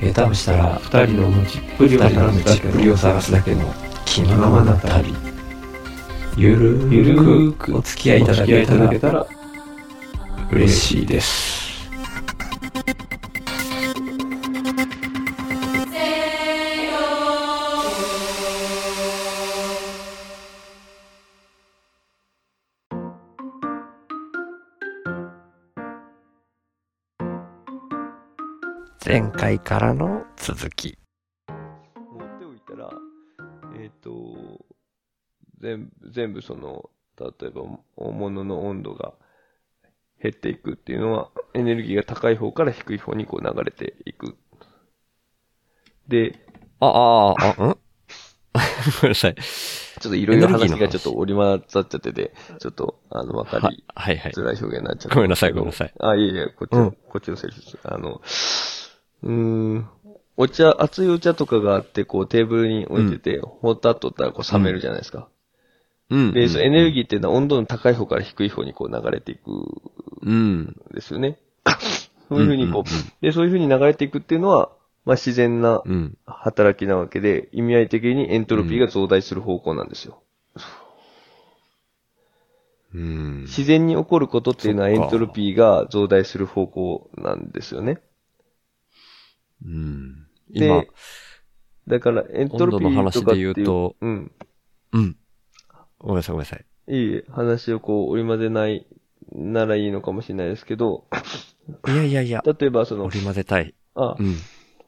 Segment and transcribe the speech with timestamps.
[0.00, 5.14] 下手をしたら2人の持ちっぷりを二人の探すだけ道っぷりを探すだけの気のままな旅。
[6.36, 9.26] ゆるゆるくお付き合いいただきいただけたら
[10.52, 11.67] 嬉しいです。
[29.08, 30.98] 前回からの続き
[31.48, 31.54] 持
[32.26, 32.90] っておいたら、
[33.80, 34.12] えっ、と、
[35.62, 37.62] 全部、全部その、例えば、
[37.96, 39.14] 物の温度が
[40.22, 44.36] 減っていくっていうのは、エネルギーが高い方から低い方にこう流れていく。
[46.06, 46.38] で、
[46.78, 47.78] ああああん？
[49.00, 49.34] ごめんなさい
[49.98, 55.14] ちょっといろいろ話話がちょっと織り交ざっちゃってて、ちょっと、あの、わかはりはいはいづらい表現になっちゃった。
[55.16, 55.94] ごめんなさいごめんなさい。
[55.98, 57.78] あ、いえいえ、こっちの、うんこっちのセリフです。
[57.84, 58.20] あの、
[59.22, 59.88] うーん、
[60.36, 65.28] お茶、熱いお茶とかがあって、こうテーブルに置いてて、ほったっとったらこう冷めるじゃないですか。
[66.10, 66.32] うん。
[66.32, 69.64] で、そのエネルギーっていうのは温度の高い方から低い方にこう流れていくん。
[70.22, 70.76] うん。
[70.92, 71.38] ですよね。
[72.28, 74.70] そういうふうにこう、で、そういうふうに流れていくっていうのは、
[75.04, 76.16] まあ自然なうん。
[76.26, 80.22] 働きなわけで、意味合い的にエントロピーが増大する方向なんですよ。
[82.94, 83.42] うん。
[83.42, 88.00] 自然に起こることっていうのはエントロピーが増大する方向なんですよね。
[89.64, 90.26] うん。
[90.50, 90.84] で今、
[91.86, 94.32] だからエントロピーとかっていう、温度の話で言うとうん。
[94.92, 95.16] うん。
[95.98, 96.64] ごめんなさいごめんなさい。
[96.88, 98.86] いいえ話をこう織り交ぜない
[99.32, 101.04] ならいいのかもしれないですけど、
[101.86, 102.42] いやいやいや。
[102.44, 103.74] 例えばその織、り交ぜたい。
[103.94, 104.36] あ、うん。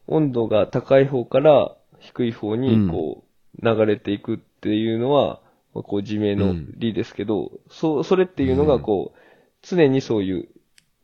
[0.07, 2.61] 温度が高い方から低い方うん。
[2.61, 3.25] にこ
[3.61, 5.41] う流れていくっていうのは、
[5.75, 9.19] まあこう自明の理ですけど、そう、それっていうのがこう、
[9.63, 10.49] 常にそういう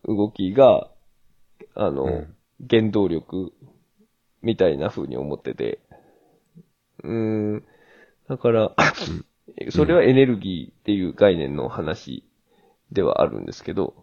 [0.06, 0.88] 動きが、
[1.75, 2.35] あの、うん
[2.71, 3.53] 原動力
[4.43, 5.78] みたいな風に思ってて、
[7.03, 7.65] うーん、
[8.28, 8.75] だから、
[9.71, 12.25] それはエネルギーっていう概念の話
[12.93, 13.94] ではあるんですけど、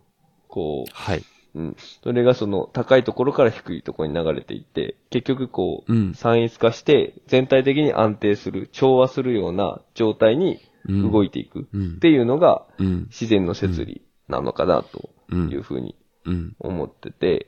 [0.47, 1.23] こう、はい。
[1.55, 1.75] うん。
[2.03, 6.13] それがその高いところから低いところに流れていって、結局こう、うん。
[6.15, 11.11] 散逸化して全体的に安定する、調和するような状態にうん。
[11.11, 11.95] 動いていくうん。
[11.97, 13.05] っていうのがうん。
[13.05, 16.55] 自然の摂理なのかなとうんいうふうにうん。
[16.59, 17.47] 思ってて、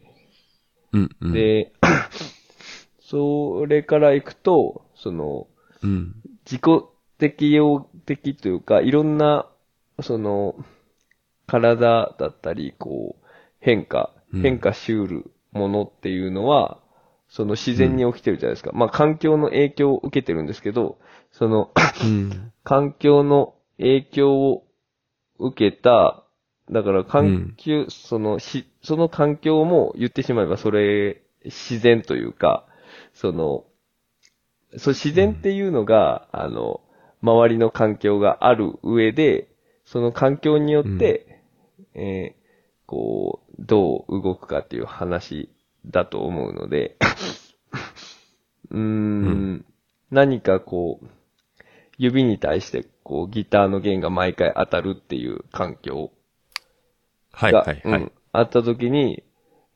[0.96, 1.34] うんうん。
[1.34, 1.74] で、
[3.02, 5.48] それからいくと、その、
[5.84, 6.16] うん。
[6.46, 6.62] 自己
[7.18, 9.50] 適用的というか、いろんな、
[10.02, 10.56] その、
[11.48, 13.26] 体だったり、こう、
[13.60, 14.42] 変化、うん。
[14.42, 16.80] 変化しうるものっていうのは、
[17.28, 18.72] その自然に起きてるじゃないですか。
[18.74, 20.98] まあ環境の影響を受けてるんですけど、
[21.32, 21.72] その、
[22.04, 22.52] うん。
[22.64, 24.64] 環境の影響を
[25.40, 26.25] 受けた、
[26.72, 32.66] だから環境、そのし、その環境も言ってしまえばそれ自然というか、
[33.14, 33.66] その、
[34.78, 36.82] そう自然っていうのが、あの、
[37.22, 39.48] 周りの環境がある上で、
[39.86, 41.42] その環境によって、
[41.94, 42.46] えー
[42.86, 45.50] こう、どう動くかっていう話
[45.86, 46.98] だと思うので、
[48.72, 49.66] うーん、
[50.12, 51.08] 何かこう、
[51.98, 56.12] 指に対して、こう、ギターの弦が毎回当たるっていう環境
[57.36, 59.24] はいが、はいはいうんあった時に、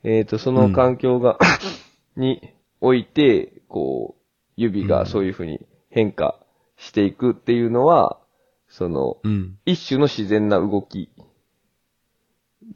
[0.03, 1.37] えっ、と、その環境が、
[2.17, 4.21] において、こう、
[4.57, 6.37] 指がそういうふうに変化
[6.75, 8.19] していくっていうのは、
[8.67, 11.09] その、うん一種の自然な動き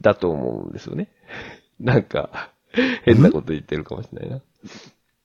[0.00, 1.08] だと思うんですよね。
[1.78, 2.52] なんか、
[3.02, 4.42] 変なこと言ってるかもしれないな。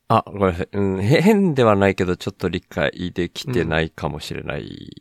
[0.10, 0.68] あ、ごめんなさい。
[0.74, 4.92] うん、へ変ではないけど、ちょっと理解できてないかもしれない。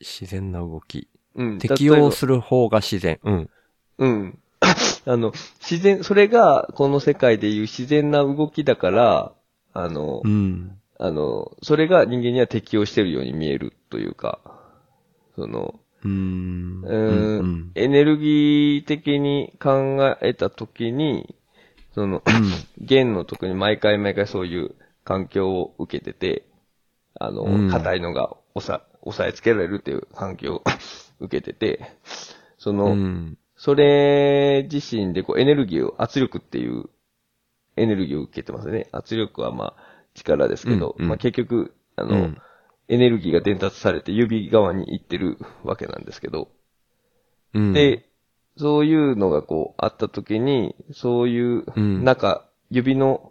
[0.00, 1.08] 自然な動き。
[1.34, 1.58] うん。
[1.58, 3.20] 適応する方が自然。
[3.24, 3.50] うん。
[4.02, 4.38] うん。
[5.06, 9.32] あの、自然、それがこの世界でいう自然な動きだから、
[9.72, 10.78] あの、うん。
[10.98, 14.40] あの、それが人間には適応してるように見えるというか、
[15.36, 16.82] その、うーん。
[16.82, 17.72] うーんうん。
[17.74, 21.34] エネルギー的に考えたときに、
[21.94, 22.22] その、
[22.78, 26.46] 弦の特に毎回毎回そういう環境を受けてて、
[27.14, 30.62] あの、うん硬いのが押さ、押さえつけられるっていう環境を
[31.20, 31.92] 受けてて、
[32.58, 33.38] その、うん。
[33.62, 36.86] それ自身でこうエネルギーを、圧力っていう
[37.76, 38.88] エネルギーを受けてますね。
[38.90, 39.76] 圧力はまあ、
[40.14, 42.34] 力ですけど、うんうんまあ結局、ああの、
[42.88, 46.48] エネルギーが伝達されて指側に行ってるわけなんですけど、
[47.54, 48.08] うん、で、
[48.56, 52.02] そういうのがこうあった時に、そういううん。
[52.02, 53.30] 中、指の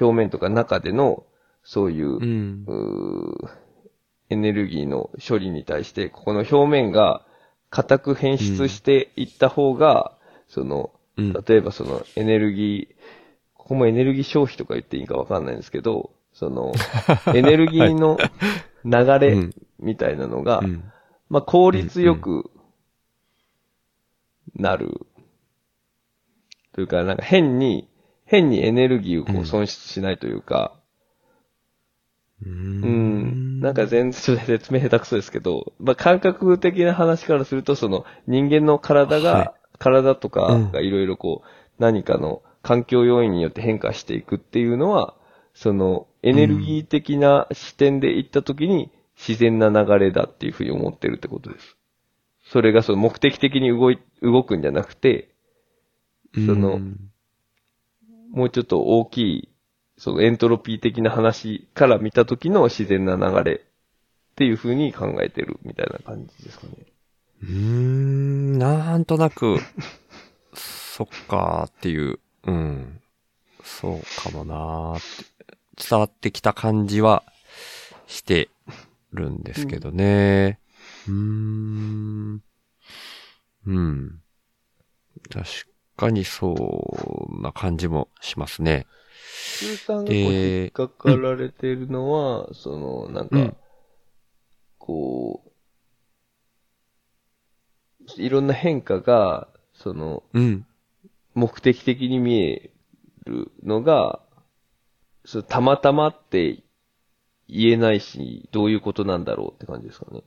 [0.00, 1.26] 表面とか中での、
[1.64, 3.50] そういう、う
[4.30, 7.25] エネルギーの処理に対して、ここの表面が
[7.76, 10.12] 硬く変質していった方が、
[10.48, 12.94] その、うん、例えばそのエネルギー、
[13.54, 16.72] ここもエネルギー消費とか言っていいかわかんないんですけど、その、
[17.34, 18.16] エネルギーの
[18.84, 19.54] 流うれん。
[19.78, 20.90] みたいなのが、うん、
[21.28, 22.50] まあ効率よく
[24.54, 25.06] なる。
[26.72, 27.88] というか、なんか変に、
[28.24, 29.40] 変にエネルギーをこうん。
[29.40, 30.72] う損失しないというか、
[32.44, 33.60] ううん。
[33.60, 41.48] なんか全然説明下手くそですけど、まあ感覚的な話からすると、その人間の体が、はい体とかうんがいろいろこう、
[41.78, 45.14] 何かの環境要因によって変化していくっていうのは、
[45.54, 51.76] そのエネルギー的な視点で行った時に自然な流れだっていうふうに思ってるってことです。
[52.50, 55.30] それがその目的的に動い、動くんじゃなくて、
[56.34, 57.10] そのうん
[58.32, 59.48] もうちょっと大きい、
[59.98, 63.58] そのエントロピー的な話から見た時の自然な流れっ
[64.36, 66.72] ていう風に考えてるみたいな感じですかね。
[67.42, 69.58] うーん、なんとなく、
[70.54, 73.00] そっかーっていう、うん、
[73.62, 77.22] そうかもなーって、伝わってきた感じは
[78.06, 78.48] して
[79.12, 80.58] るんですけどね。
[81.08, 82.42] うーん、
[83.66, 84.22] うん。
[85.30, 85.44] 確
[85.96, 88.86] かにそうな感じもしますね。
[89.28, 93.56] スーさんがこう引っかかられているのは、その、なんか、うん
[94.86, 95.42] こ
[98.16, 100.64] う、いろんな変化が、その、うん。
[101.34, 102.70] 目的的に見え
[103.24, 104.20] るのが、
[105.24, 106.62] そうたまたまって
[107.48, 110.22] 言えないし、どういうことなんだろうって感じですかね。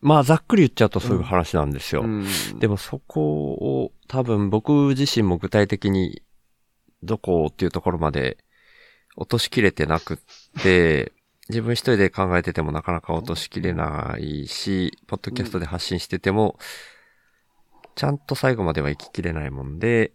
[0.00, 2.02] まあ、ざっくり言っちゃうとそういう話なんですよ。
[2.02, 2.26] うん。
[2.60, 6.22] でもそこを多分僕自身も具体的に
[7.02, 8.38] どこっていうところまで
[9.16, 11.12] 落としきれてなくって、
[11.48, 16.58] 自分一人で考えててもなかなか落としきれないし、ポッドキャストで発信してても、
[17.94, 20.12] ちゃんと最後までは行ききれないもんで、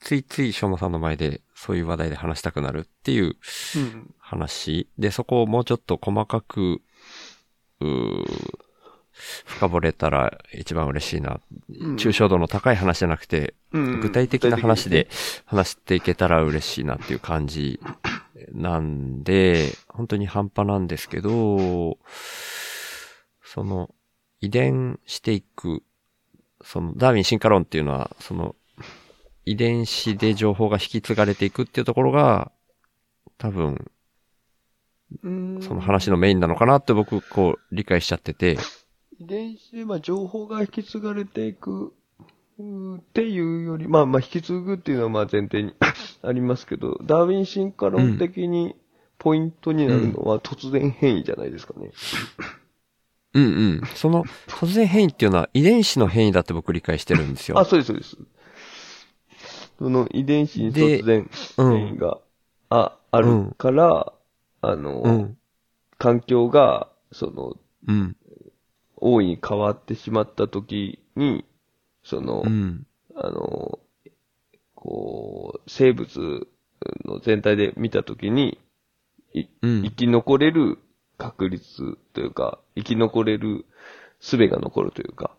[0.00, 3.36] ついついしょうまさんの前でそういう話題で話したくなるっていう
[3.76, 4.88] うん話。
[4.98, 6.80] で、そこをもうちょっと細かく、
[9.44, 11.40] 深掘れたら一番嬉しいな。
[11.68, 11.96] うん。
[11.96, 14.00] 抽象度の高い話じゃなくて、うん。
[14.00, 15.08] 具体的な話で
[15.44, 17.80] 話していけたら嬉しいなっていう感じ
[18.52, 21.98] なんで、本当に半端なんですけど、
[23.42, 23.94] その
[24.40, 25.82] 遺伝していく、
[26.62, 28.54] そのダーウィン進化論っていうのは、その
[29.44, 32.52] 遺伝子で情報が引き継がれていくっていうところが、
[33.38, 33.90] 多分、
[35.22, 35.62] うん。
[35.62, 38.58] その話のメインなのかなって僕、こう、理解しちゃってて、
[39.20, 41.92] 遺伝子で、まあ、情報が引き継がれていく、
[42.60, 45.74] っていうより、まあまあ、引き継ぐっていうのはまあ前提に
[46.22, 48.74] ありますけど、ダーウィン進化論的に
[49.18, 51.92] ポイントになるのは突然変異じゃないですかね。
[53.34, 53.82] うんうん。
[53.94, 57.58] その突然変異っていうのは遺伝子の変異だって僕理解してるんですよ。
[57.58, 58.16] あ、そうです、そうです。
[59.78, 62.18] その遺伝子に突然変異が、
[62.70, 64.12] あ、あるから、
[64.62, 65.38] あの、うん。
[65.98, 67.56] 環境が、その、
[67.86, 68.16] うん。
[69.00, 71.44] 大いに変わってしまった時に、
[72.02, 72.86] その、うん。
[73.14, 73.78] あの、
[74.74, 76.46] こう、生物
[77.04, 78.58] の全体で見たときに、
[79.34, 80.78] いうん生き残れる
[81.18, 83.66] 確率というか、生き残れる
[84.20, 85.36] 術が残るというか、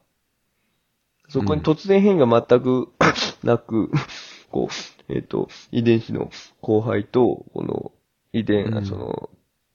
[1.30, 2.90] そこに突然変異が全く
[3.44, 3.92] なく、
[4.52, 7.92] こう、えっ、と、遺伝子の交配と、この
[8.34, 9.30] 遺伝、うんその、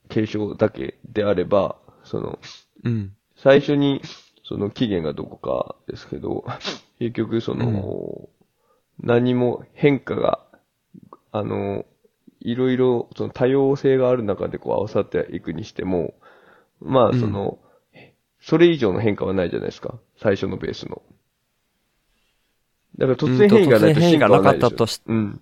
[0.09, 2.39] 継承だけであれば、その、
[2.83, 3.17] うん。
[3.45, 4.01] 最初に、
[4.43, 6.47] その期限がどこかですけど、
[6.99, 8.31] 結局その、
[8.99, 10.41] 何も変化が、
[11.31, 11.85] あの、
[12.41, 16.15] いろいろその多様性がある中でこう合わさっていくにしても、
[16.81, 17.59] まあその、
[18.41, 19.99] それ以上の変化はないじゃないですか。
[20.17, 21.03] 最初のベースの。
[22.97, 25.03] だから突然変異がないと進化はないでしょ。
[25.07, 25.41] うん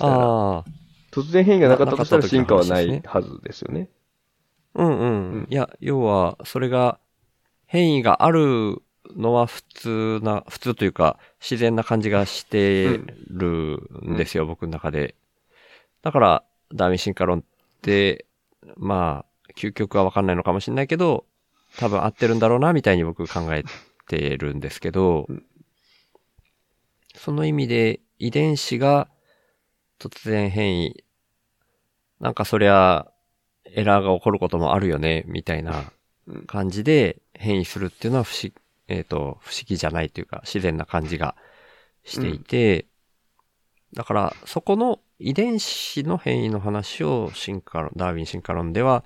[0.00, 0.70] ああ。
[1.12, 3.88] 突然変異がなかったとしたら進化はないはずですよね。
[4.74, 4.98] うんうん。
[4.98, 6.98] うんいや、要は、それが、
[7.66, 8.82] 変異がある
[9.16, 15.14] のは普通な、普通というか、自然な感じがしてるんですよ、僕の中で。
[16.02, 17.42] だから、ダーウィン進化論っ
[17.82, 18.26] て、
[18.76, 21.24] まあ、究極はわかんないのかもしれないけど、
[21.78, 23.64] 多分合ってるんだろうな、みたいに僕考え
[24.08, 25.44] てるんですけど、うん
[27.16, 29.08] その意味で、遺伝子が
[30.00, 31.04] 突然変異
[32.20, 33.06] なんかそりゃ、
[33.74, 35.92] エラーが起こることもあるよね、みたいな
[36.26, 38.52] うん感じで変異するっていうのは不思
[38.88, 41.36] えっ、と、不思議じゃないというか、自然な感じが
[42.04, 42.86] していて、
[43.94, 49.04] だから、そこの遺伝子の変異の話を進化論、ダーウィン進化論では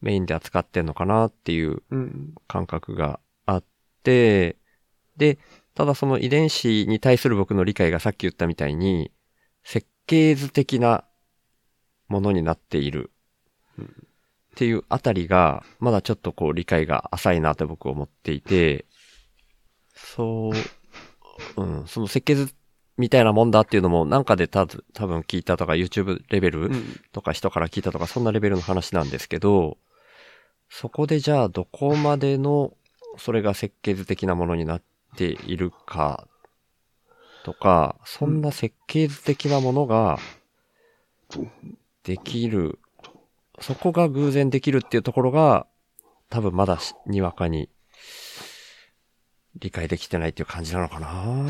[0.00, 2.34] メインで扱ってんのかなっていううん。
[2.46, 3.64] 感覚があっ
[4.02, 4.56] て、
[5.16, 5.38] で、
[5.74, 9.12] ただその遺伝子に対する僕の理解がさっき言ったみたいに、
[9.62, 11.04] 設計図的な
[12.08, 13.10] ものになっている
[13.80, 13.84] っ
[14.56, 18.86] ていうあたりが、まだちょっとこう理解が浅いなって僕は思っていて、
[19.94, 20.50] そ
[21.56, 22.52] う、うん、その設計図
[22.96, 27.00] みたいなもんだっていうのもなんかでたぶ多分聞いたとか YouTube レベルうん。
[27.12, 29.76] とか人から聞いたとかそんなレベルの話なんですけど、
[30.70, 32.72] そこでじゃあどこまでの
[33.18, 34.82] それが設計図的なものになっ
[35.16, 36.26] ているか
[37.44, 40.18] とか、そんな設計図的なものが
[42.02, 42.78] できる、
[43.60, 45.66] そこが偶然できるっていうところが
[46.30, 47.68] 多分まだしにわかに
[49.58, 51.46] 理解できてないっていう感じなのかな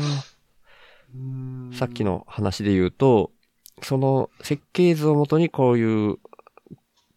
[1.73, 3.31] さっきの話で言うと、
[3.81, 6.17] その設計図をもとにこういう、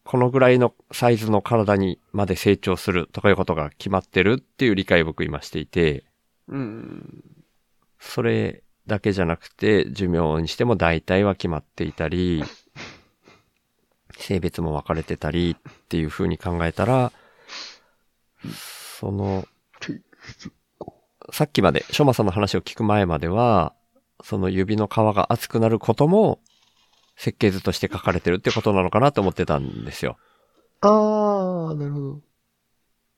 [0.05, 6.05] このぐらいのサイズの体にまで成長するとかいうことが決まってるっていう理解を僕今していて、
[6.49, 7.25] うん。
[7.99, 12.43] それだけじゃなくて寿命にしても大体は決まっていたり、
[14.21, 17.13] 性別も分かれてたりっていう風に考えたら、
[18.99, 19.47] その、
[21.33, 23.75] さっきまで、ショマさんの話を聞く前までは、
[24.23, 26.41] その指の皮が厚くなることも、
[27.17, 30.17] 設計図として書かれてるってことなのかなと思ってたんですよ。
[30.81, 32.21] ああ、なるほど。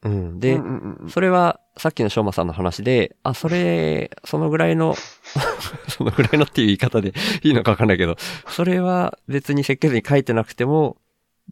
[0.02, 0.40] うん。
[0.40, 4.94] で、うんうんうんそれは、さっきのしょうまさんの話で、あ、それ、そのぐらいの、
[5.88, 8.16] そのぐらいのっていう言い方でいいのかわかんないけど、
[8.49, 10.99] それは別に設計図に書いてなくても、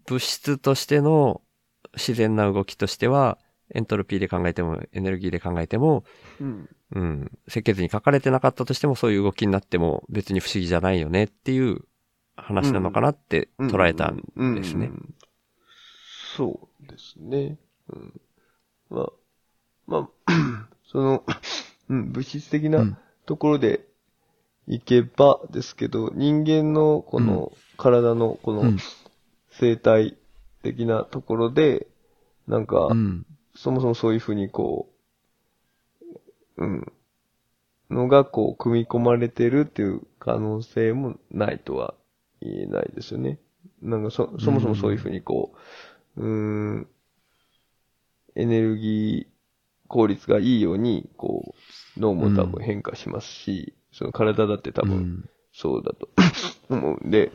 [0.06, 1.40] 物質としての
[1.94, 3.38] 自然な動きとしては、
[3.72, 6.04] エントロピーで考えても、エネルギーで考えても、
[6.40, 6.68] うん。
[6.92, 11.84] うん、設計図に書かれてなかったとしても、そういう動きになっても別に不思議じゃないよねっていう
[12.36, 14.90] 話なのかなって捉えたんですね
[16.36, 17.58] そうですね。
[17.92, 18.20] うん。
[18.90, 19.12] まあ、
[19.86, 21.24] まあ、 その、
[21.88, 22.98] うん、物質的うなん。
[23.26, 23.86] ところで
[24.66, 28.78] いけばですけど、人間のこの体のこのうん。
[29.52, 30.16] 生態
[30.62, 31.88] 的なところで、
[32.46, 33.26] なんか、うん。
[33.56, 34.88] そもそもそういうふうにこ
[36.56, 36.92] う、うん、
[37.90, 41.94] のがこう、組み込まれてるっていう可能性もないとは
[42.40, 43.38] 言えないですよね。
[43.82, 45.52] なんかそ、そもそもそういうふうにこ
[46.16, 46.88] う、うーん、
[48.34, 49.40] エネルギー
[49.88, 51.54] 効率がいいように、こ
[51.96, 55.30] う、脳も多分変化しますし、その体だって多分うん。
[55.52, 56.08] そうだと
[56.70, 57.32] 思うんで、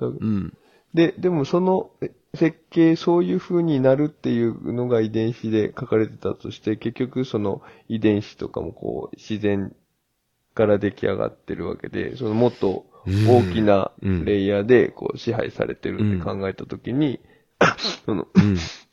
[0.00, 0.56] だうん。
[0.94, 9.74] で、でもそのえ設計、そういう風になるっていうのが遺伝子で書かれてたとして、結局その遺伝子とかもこう自然
[10.54, 12.86] から出来上がってるわけで、そのもっと
[13.28, 17.20] 大きなうんレイヤーでこう支配されてるって考えたときに、
[18.04, 18.56] そのうん。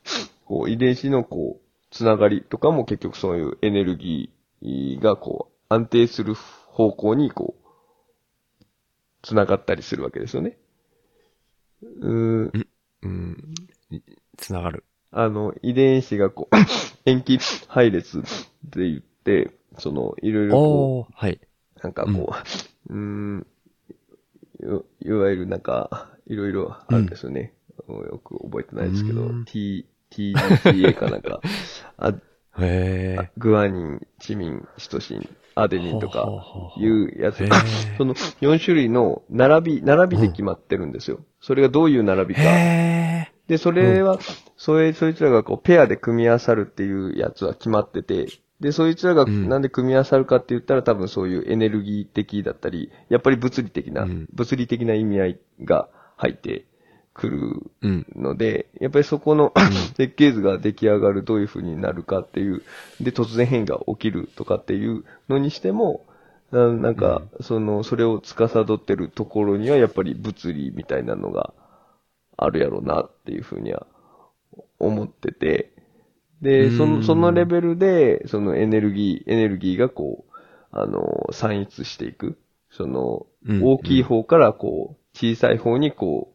[0.44, 8.64] こう遺伝子のこう、つながりとかも結局そういうエネルギーがこう、安定する方向にこう、
[9.22, 10.58] つながったりするわけですよね。
[11.82, 12.66] うーん、
[13.02, 13.54] うん。
[14.36, 14.84] つながる。
[15.10, 16.56] あの、遺伝子がこう、
[17.06, 21.32] 塩基配列って言って、その、いろいろこおー、はい。
[21.32, 21.48] う、
[21.82, 22.34] なんかこ
[22.88, 23.46] う、うーん、
[24.60, 27.54] いいわゆるなんか、いろいろあるんですよね。
[27.88, 31.40] よく覚えてないですけど T、TGCA かなんか、
[31.98, 32.14] あ
[32.58, 33.30] へえ。
[33.36, 36.28] グアニン、チミン、シトシン、アデニンとか
[36.78, 37.42] いうやつ。
[37.42, 37.52] へー。
[37.98, 41.20] その4種類の並び、並びで決まってるんですよ。
[41.40, 42.42] それがどういう並びか。
[43.46, 44.18] で、それは、
[44.56, 48.26] それ、そいつらがこう、ペアで組み合わさるっていうやつは決まってて、
[48.60, 49.48] で、そいつらがん。
[49.48, 54.28] なんで組み合わさるかって言ったら多分そういうエネルギー的だったり、やっぱり物理的な、うん。
[54.32, 56.64] 物理的な意味合いが入って
[57.14, 58.06] くるうん。
[58.16, 59.52] ので、やっぱりそこの
[59.96, 62.62] 設計図が出来上がる、どういう風になるかっていう、
[63.00, 66.04] で、突然変異が起きるとかっていうのにしても、
[66.50, 71.52] ななんか、その、それを司ってるところには、やっぱり物理みたいなのが
[72.36, 73.86] あるやろうなっていう風には
[74.78, 75.72] 思ってて、
[76.42, 80.34] で、その、うんそのレベルで、そのエネルギー、エネルギーがこう、
[80.72, 82.38] あの、散逸していく。
[82.70, 86.33] そのうん、大きい方からこう、小さい方にこう、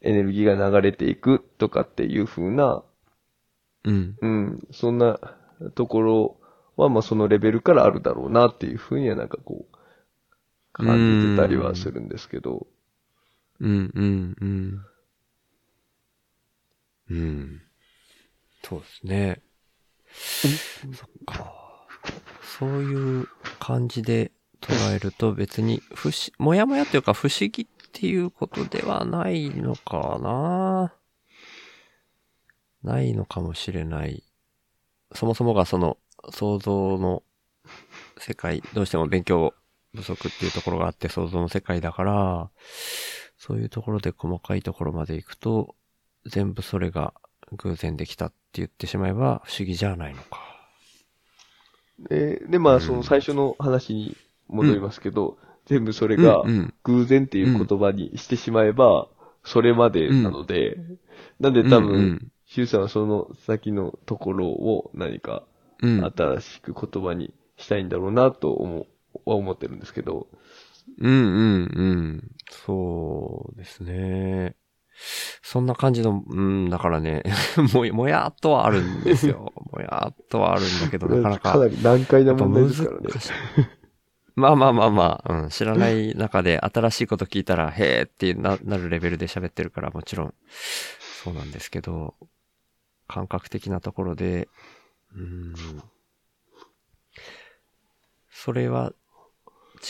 [0.00, 2.82] エネルギーが流れていくとかっていう風な、
[3.84, 4.16] うん。
[4.20, 5.18] うん、そんな
[5.74, 6.40] ところ
[6.76, 9.78] は、まあそのレベルからあるだろうなっていう風にはなんかこう、
[10.72, 12.66] 感じてたりはするんですけど、
[13.60, 14.84] うん、うん、うん。
[17.10, 17.62] うん。
[18.62, 19.42] そうですね。
[20.12, 21.86] そっか。
[22.58, 23.28] そういう
[23.58, 30.94] 感じで捉えると別に不思、もやもやというか不思議っていうことではないのかな。
[32.82, 34.22] ないのかもしれない。
[35.14, 35.98] そもそもがその
[36.30, 37.22] 想像の
[38.18, 39.54] 世界、どうしても勉強
[39.94, 42.50] 不足っていうところがあって想像の世界だから、
[43.36, 45.74] そういうところで細かいところまで行くと、
[46.26, 47.14] 全部それが
[47.52, 50.40] 偶然できたって言ってしまえば不思議じゃないのか。
[51.98, 54.16] で、で、まあ、うんその最初の話に
[54.48, 59.08] 戻りますけど、全部それがうんうん偶然っていう言葉にしてしまえば、
[59.44, 60.78] それまでなので、
[61.40, 65.44] なんで多うんう分ん、シュウさんはその先のところを何か
[65.82, 66.14] うん。
[66.16, 68.86] 新しく言葉にしたいんだろうなと思う、
[69.26, 70.28] は思ってるんですけど、
[70.98, 71.82] うんうんう
[72.16, 72.30] ん。
[72.50, 74.56] そうですね。
[75.42, 77.22] そんな感じの、うん、だからね、
[77.74, 79.52] もや、もやっとはあるんですよ。
[79.72, 81.52] もやっとはあるんだけど、なかなか。
[81.52, 83.08] かなり難解なやっぱ問題難ですからね。
[83.20, 83.32] しい。
[84.38, 90.34] まあまあまあまあ、うん、知らない中で新しいこと聞いたら、へーってななるレベルで喋ってるから、もちろん、
[91.24, 92.14] そうなんですけど、
[93.08, 94.48] 感覚的なところで、
[95.14, 95.54] うん、
[98.30, 98.92] それは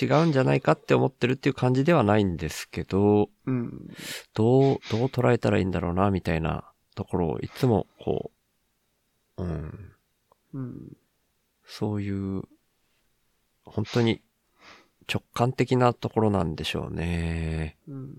[0.01, 3.95] 違うんじゃないかって思ってるっていう感じではないんですけど、うん。
[4.35, 6.65] どう、どう捉えたらいいんだろうな、みたいな
[6.95, 8.31] ところをいつもこ
[9.37, 9.93] う、うん、
[10.55, 10.97] うん。
[11.67, 12.43] そういう、
[13.65, 14.23] 本当に
[15.13, 17.79] 直感的なところなんでしょうね。
[17.89, 18.15] うん。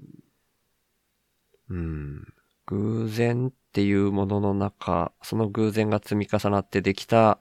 [1.70, 2.34] うん。
[2.66, 7.40] 偶然っていうものの中、その偶然が積み重なってできた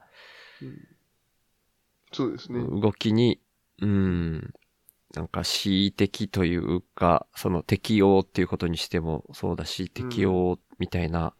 [2.11, 2.59] そうですね。
[2.59, 3.39] 動きに、
[3.81, 4.53] うん、
[5.13, 11.33] なんか恣意的というか、その適応っていうことにしてもそうだし、うん適応みたいな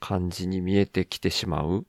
[0.00, 1.68] 感じに見えてきてしまう。
[1.68, 1.82] うん。
[1.82, 1.84] っ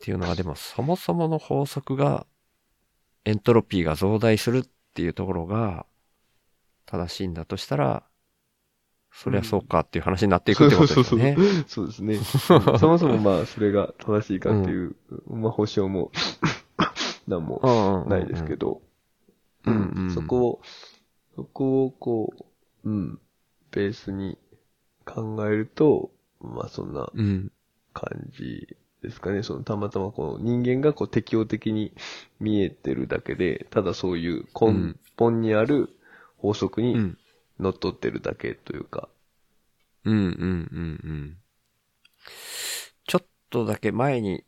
[0.00, 2.26] ていうのが、でもそもそもの法則が、
[3.24, 5.86] エントロピーが増大するっていうところが
[6.86, 8.04] 正しいんだとしたら、
[9.12, 11.36] そりゃそうかっていう話になっていくってことですよね。
[11.68, 12.16] そうですね。
[12.16, 14.96] そもそもまあ、それが正しいかっていう、
[15.28, 16.10] まあ、保証も、
[17.28, 17.60] なんも
[18.04, 18.82] うんないですけど、
[19.66, 20.10] うんうん。
[20.10, 20.62] そこを、
[21.36, 22.34] そこをこ
[22.84, 23.20] う、うん、
[23.70, 24.36] ベースに
[25.06, 26.10] 考えると、
[26.40, 27.52] まあそんなうん。
[27.94, 29.42] 感じですかね。
[29.44, 31.92] そのたまたまこう人間がこう適応的に
[32.40, 35.90] 見えてるだけで、ただそういう根本にある
[36.38, 37.18] 法則にうん。
[37.60, 39.08] 乗っ取ってるだけというか。
[40.04, 40.16] うん。
[40.16, 40.20] うん。
[40.20, 40.28] うん。
[40.28, 41.36] うん。
[43.06, 44.42] ちょっとだけ前に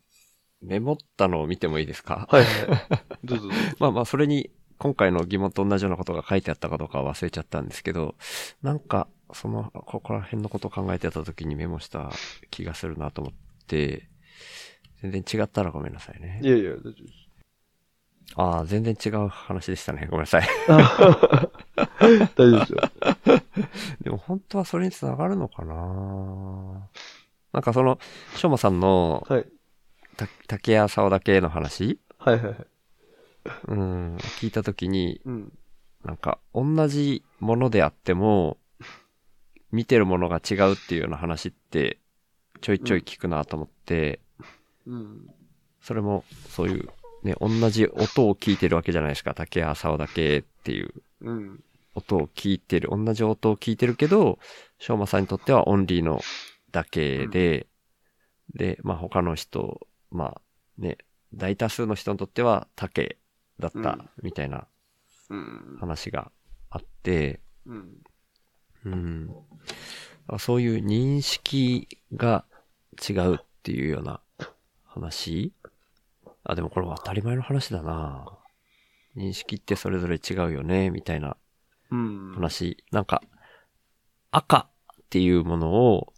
[0.61, 2.27] メモったのを見てもいいですか？
[2.29, 2.79] はいはい。
[3.23, 3.57] どうぞどうぞ。
[3.79, 8.15] まあまあ、それに今回の疑問と同じようなことが書いてあったかどうかは忘れちゃったんですけど、
[8.61, 12.11] なんか、その、ここら辺のことを考えてた時にメモした
[12.51, 13.33] 気がするなと思っ
[13.67, 14.09] て、
[15.01, 16.47] 全然違ったらごめんなさいねい。
[16.47, 17.27] やいや、大丈夫です。
[18.35, 20.07] ああ、全然違う話でしたね。
[20.09, 20.47] ごめんなさい。
[20.67, 22.79] 大丈夫ですよ。
[24.01, 26.89] でも本当はそれにつながるのかな
[27.53, 27.99] なんかその、
[28.35, 29.45] しょうまさんの、はい。
[30.17, 31.99] た竹谷沢田系の話？
[32.17, 32.67] はいはいはい。
[33.67, 35.53] うん、聞いた時に、うん。
[36.03, 38.57] なんか、同じものであっても、
[39.71, 41.99] 見てるものが違うっていうような話って、
[42.61, 44.19] ちょいちょい聞くなと思って、
[45.81, 46.89] それも、そういう、
[47.23, 49.33] ね、同じ音を聞いてるわけじゃないですか。
[49.33, 50.93] 竹谷沢だけっていう。
[51.95, 54.37] 音を聞いてる、同じ音を聞いてるけど、
[54.77, 56.21] しょうまさんにとってはオンリーの
[56.71, 57.67] だけで、
[58.53, 60.41] で、まあ他の人、まあ
[60.77, 60.97] ね、
[61.33, 63.17] 大多数の人にとっては竹
[63.59, 64.67] だった、みたいな。
[65.79, 66.31] 話が
[66.69, 67.97] あって、うん。
[68.85, 69.35] うん。
[70.39, 72.45] そういう認識が
[73.07, 74.21] 違うっていうような
[74.99, 75.53] 話？
[76.43, 78.27] あ、でもこれは当たり前の話だな
[79.15, 81.37] 認識ってそれぞれ違うよね、みたいな
[81.91, 82.33] うん。
[82.35, 82.83] 話。
[82.91, 83.21] なんか、
[84.31, 86.13] 赤っていうものを、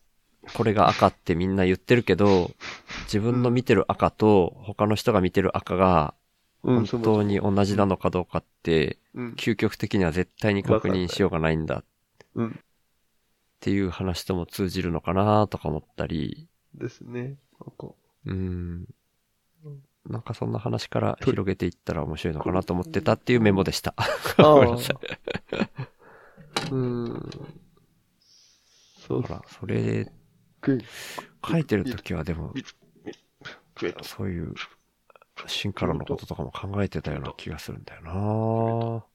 [0.53, 2.51] これが赤ってみんな言ってるけど、
[3.03, 6.13] 自分の見てる赤と他の人が見てる赤が
[6.63, 9.33] うん、本当に同じなのかどうかって、うん。
[9.37, 11.83] 究極的には絶対に確認しようがないんだっ
[12.35, 12.59] うん。
[13.61, 17.37] ていう話とも通じるのかなとか思ったり、ですね。
[18.29, 18.93] なんか
[19.65, 19.83] うん。
[20.09, 23.93] なんかそんな話から広げていったら面白いのかなと思ってたっていうメモでした。
[24.37, 26.71] ごめんなさい。
[26.71, 27.29] うん。
[29.07, 30.11] そうほら、それ、
[30.61, 30.79] く
[31.47, 32.53] 書いてるときはでも。
[34.03, 34.53] そういう、
[35.47, 39.05] 進化論のこととかも考えてたような気がするんだよな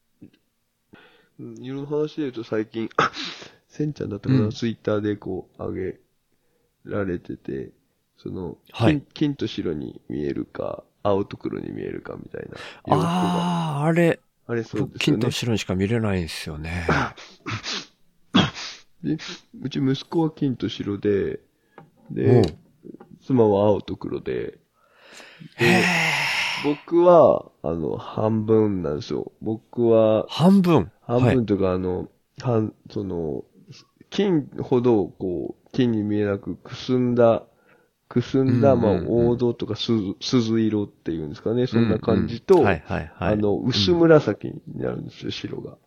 [1.40, 2.88] うん、色の話で言うと最近、
[3.68, 6.00] せんちゃんだったかな、うんツイッターでこう、上げ
[6.84, 7.72] られてて、
[8.24, 12.56] その、はい金金と白に見えるか、青と黒に見えるかみたいな。
[12.96, 15.32] ああ、あれ、あれそうですよ金とね。
[15.32, 16.86] 白にしか見れないんですよね。
[19.02, 19.18] で、
[19.60, 21.40] うち息子は金と白で、
[22.10, 22.56] うんで、
[23.22, 24.58] 妻は青と黒で、
[25.56, 25.82] へえ。
[26.64, 29.32] 僕は、あの、半分なんですよ。
[29.42, 30.90] 僕は、半分。
[31.02, 32.08] 半はい分というか、あの、
[32.40, 33.44] 半、その、
[34.10, 37.44] 金ほど、こう、金に見えなく、くすんだ、
[38.14, 41.66] くすんだ、まあ、うんうんうん黄土とか鈴、鈴色っていうんですかね。
[41.66, 43.34] そんな感じと、うんうんはいはいはい。
[43.34, 45.78] あの、薄紫になるんですよ、白が。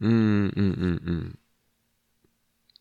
[0.00, 1.38] うん、うん、うん、うん。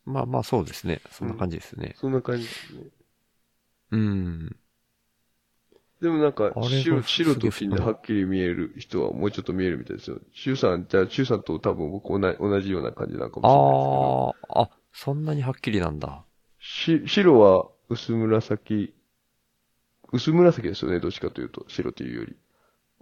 [0.05, 1.01] まあまあそうですね。
[1.09, 1.95] そんな感じですね。
[1.95, 2.91] そんな感じですね。
[3.91, 4.57] うん。
[6.01, 10.19] でもなんか白、が白と金ではっきり見える人はもうちょっと見えるみたいですよ。
[10.33, 14.11] 周さん、じゃあ、周さんと多分僕同じ同じような感じなのかもしれないですけど。
[14.49, 16.25] ああ、あ、そんなにはっきりなんだ。
[16.59, 18.93] し、白は薄紫、
[20.13, 22.37] 薄紫ですよね、どっちかというと、白というより。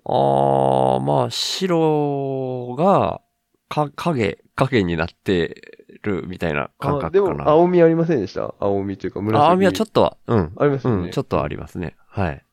[0.03, 3.21] ああ、まあ、白が、
[3.69, 7.51] か、影、影になってるみたいな感あでも、覚かな。
[7.51, 8.55] 青みありませんでした？
[8.59, 9.45] 青みというか紫。
[9.45, 10.53] あ、網はちょっとは、うん。
[10.57, 11.95] ありますよねうん、ちょっとはありますね。
[12.07, 12.43] はい。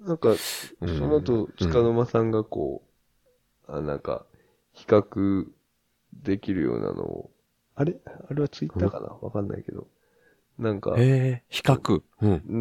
[0.00, 2.82] なんか、そうんの後、つかの間さんがこ
[3.68, 4.26] う、あ、なんか、
[4.72, 5.46] 比較
[6.12, 7.30] できるようなのを、
[7.74, 7.96] あれ？
[8.30, 9.86] あれはツイッターかなわかんないけど。
[10.58, 12.02] なんか、ええ比較。
[12.20, 12.42] うん。
[12.46, 12.56] う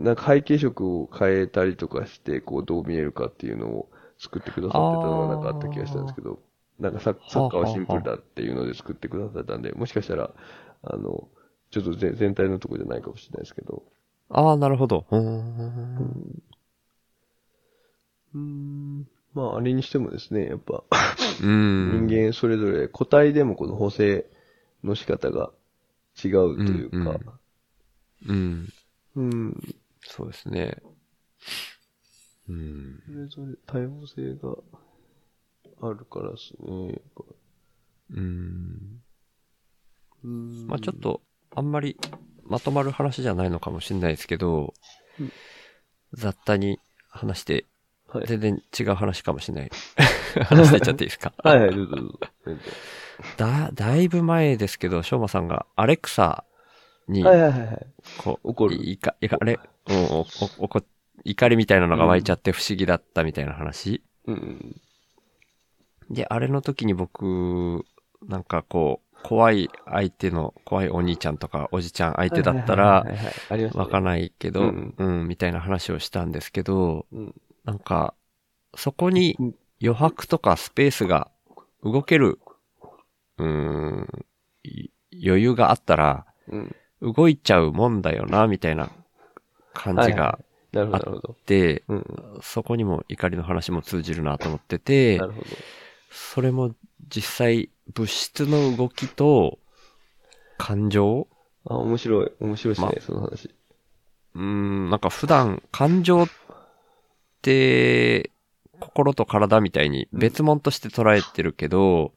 [0.00, 6.40] ん、なんか背景色を変えたりとかして、こう、どう見えるかっていうのを作ってくださってたのがなんかあった気がしたんですけど、
[6.80, 10.30] なんかサッサッカーはシンプルだっていうので作ってくださったんで、もしかしたら、
[10.82, 11.28] あの、
[11.70, 13.84] ちょっと全全体のとこじゃないかもしれないですけど、
[14.30, 15.06] ああ、なるほど。
[15.10, 16.42] うーん。
[18.34, 20.84] うん、まあ、あれにしてもですね、やっぱ、
[21.42, 22.06] うん。
[22.08, 24.26] 人間それぞれ個体でもこの補正
[24.88, 25.50] の仕方が
[26.22, 27.20] 違うというか、
[28.26, 28.68] うん。
[29.14, 30.82] うん、そうですね。
[32.48, 33.02] うん。
[33.06, 34.56] それぞれ多様性が
[35.88, 37.24] あるからですね、やっぱ
[38.10, 39.02] うん。
[40.24, 41.20] うんまあちょっと、
[41.54, 41.96] あんまり
[42.42, 44.74] まとまる話じゃないのかもしれないですけど、
[45.20, 45.32] うん
[46.14, 47.66] 雑多に話して、
[48.08, 48.26] はい。
[48.26, 49.70] 全然違う話かもしれない。
[50.46, 51.34] 話していっちゃっていいですか？
[51.44, 52.18] はいはい、どうぞどうぞ。
[53.36, 56.44] だ、だいぶ前ですけど、しょうまさんがアレクサ
[57.08, 57.86] に、はいはいはいはい。
[58.16, 60.26] こう、怒るいか、いか、あれ、うんお、お、
[60.58, 60.82] おこ、
[61.24, 64.02] 怒りみたいなのが湧いちゃって不思議だったみたいな話。
[64.26, 64.80] うん。
[66.10, 67.84] で、あれの時に僕、
[68.26, 73.04] なんかこう、怖い相手の、怖いお兄ちゃんとかおじちゃん相手だったら。
[73.74, 77.34] わかんないけど、ううんん、みたいな話をしたんですけど、うん。
[77.64, 78.14] なんか、
[78.76, 81.30] そこにうん余白とかスペースが
[81.84, 82.40] 動ける、
[83.38, 84.26] うーん、
[84.64, 84.90] い
[85.26, 86.76] 余裕があったら、うん。
[87.00, 88.90] 動いちゃうもんだよな、みたいな
[89.72, 90.38] 感じが
[90.74, 90.98] あ。
[91.32, 92.04] って、うん。
[92.42, 95.20] そこにも怒りの話も通じるなと思ってて。
[96.10, 96.74] それも
[97.08, 99.58] 実際物質の動きと
[100.56, 101.28] 感情？
[101.66, 102.32] あ、面白い。
[102.40, 103.54] 面白いですね、まその話。
[104.34, 106.28] うーん、なんか普段感情っ
[107.42, 108.30] て
[108.80, 112.14] 心と体みたいに別物として捉えてるけど、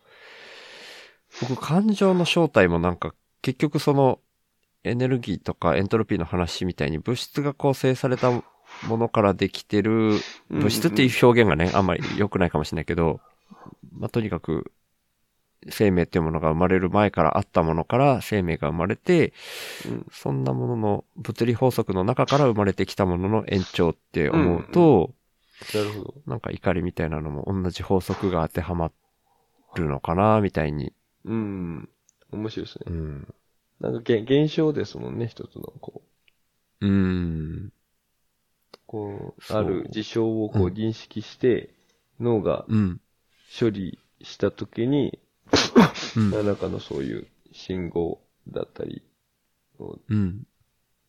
[1.41, 4.19] 僕感情の正体もなんか結局その
[4.83, 8.43] エネルギーとかエントロピーの話みたいに物質が構成されたも
[8.87, 13.19] のからできてる物質っていう表現がね、あんまり良くないかもしれないけど、
[13.93, 14.71] まあ、とにかく
[15.69, 19.33] 生命っていうものが生まれる前からあったものから生命が生まれて、
[19.85, 25.13] うんそんなものの物理法則の中から生まれてきたものの延長って思うと、
[25.75, 26.13] なるほど。
[26.25, 28.91] なんか怒りみたいなのも同じ法則が当てはま
[29.75, 30.93] るのかな、みたいに。
[31.25, 31.89] うん。
[32.31, 32.85] 面白いですね。
[32.87, 33.33] うん。
[33.79, 36.03] なんか現現象ですもんね、一つの、こ
[36.81, 36.87] う。
[36.87, 37.73] うん。
[38.85, 41.73] こう、ある事象をこううん認識して、
[42.19, 43.01] 脳がうん。
[43.59, 45.19] 処理したときに、
[46.15, 46.31] うん。
[46.31, 49.03] 何らかのそういう信号だったり
[49.79, 50.43] をうん。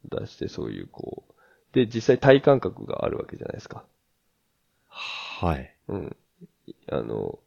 [0.04, 1.32] 出して、そういうこう、
[1.74, 3.84] で、実際体感覚があるわけじゃないですか。
[4.88, 5.74] はい。
[5.88, 6.16] うん。
[6.90, 7.38] あの、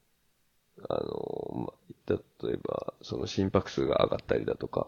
[0.90, 1.74] あの、ま、
[2.08, 4.88] 例えば、その心拍数が上がったりだとか、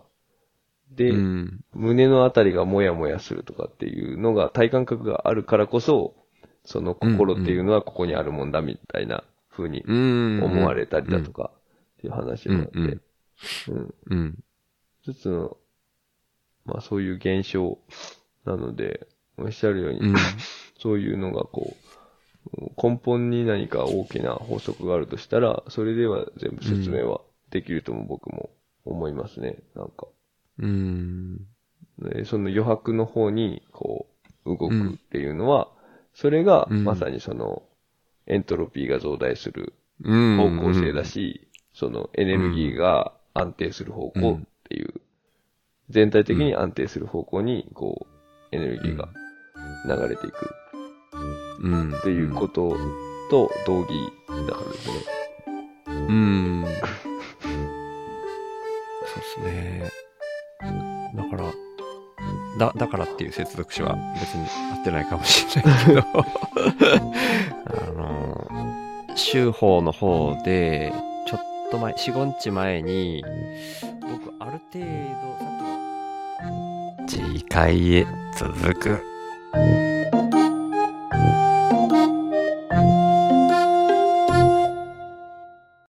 [0.92, 1.60] で、うん。
[1.74, 6.16] 胸のあたりがもやもやするとかっていうのが体感覚があるからこそ、
[6.66, 10.44] その心っていうのはここにあるもんだみたいな風にうん。
[10.44, 11.52] 思われたりだとか
[11.98, 13.02] っていう話があって、うん
[14.10, 14.44] うん。
[15.02, 15.58] 一つの、
[16.66, 17.80] まあそういう現象
[18.46, 20.16] なので、おっしゃるように、うん。
[20.80, 21.97] そういうのがこう、
[22.82, 28.50] 根本に何か大きな法則があるとしたら、それでは全部説明はできるとも僕も
[28.86, 29.58] 思いますね。
[29.76, 30.08] なんか。
[30.60, 31.38] うん。
[32.00, 34.08] でその余白の方に、こ
[34.46, 35.70] う、動くっていうのは、
[36.14, 37.64] それが、うんまさにその、
[38.28, 40.38] エントロピーが増大するうん。
[40.38, 44.94] 方向性だし、そのエネルギーが安定する方向っていう、
[45.90, 48.08] 全体的に安定する方向に、こ
[48.52, 49.10] う、エネルギーが
[49.86, 50.67] 流れていくうん。
[51.58, 52.78] っていうこと
[53.30, 53.90] と同義
[54.48, 54.96] だからですね。
[55.88, 56.66] うん。
[59.06, 59.92] そうですね。
[61.16, 61.52] だから、
[62.58, 66.04] だ、だからっていう接続詞は別に合ってないかもしれないけど、
[67.66, 68.48] あの、
[69.16, 70.94] 州法の方で、
[71.28, 73.24] ちょっと前、4、5日前に、
[74.02, 74.86] 僕、ある程度、
[75.40, 75.46] さ
[77.06, 79.97] っきの、次回へ続く。